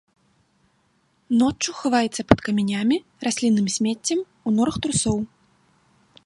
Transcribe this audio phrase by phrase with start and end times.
[1.41, 2.97] Ноччу хаваецца пад камянямі,
[3.29, 5.17] раслінным смеццем, у норах трусоў.